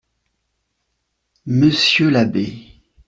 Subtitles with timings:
[1.45, 2.57] Monsieur l’abbé.